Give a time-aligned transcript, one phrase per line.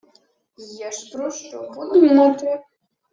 [0.57, 2.61] Є ж про що подумати